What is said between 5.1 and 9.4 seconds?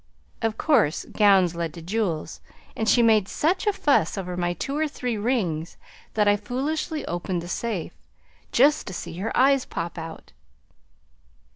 rings that I foolishly opened the safe, just to see her